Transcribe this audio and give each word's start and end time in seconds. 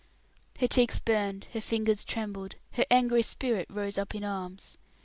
Her 0.59 0.67
cheeks 0.67 0.99
burned, 0.99 1.45
her 1.53 1.61
fingers 1.61 2.03
trembled, 2.03 2.55
her 2.71 2.85
angry 2.89 3.21
spirit 3.21 3.67
rose 3.69 3.99
up 3.99 4.15
in 4.15 4.23
arms. 4.23 4.79